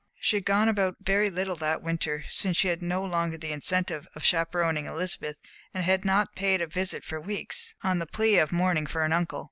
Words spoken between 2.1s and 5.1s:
since she had no longer the incentive of chaperoning